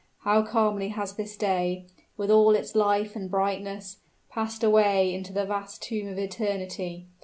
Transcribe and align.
How 0.23 0.41
calmly 0.41 0.87
has 0.89 1.13
this 1.13 1.37
day, 1.37 1.85
with 2.17 2.31
all 2.31 2.55
its 2.55 2.73
life 2.73 3.15
and 3.15 3.29
brightness, 3.29 3.97
passed 4.31 4.63
away 4.63 5.13
into 5.13 5.31
the 5.31 5.45
vast 5.45 5.83
tomb 5.83 6.07
of 6.07 6.17
eternity. 6.17 7.05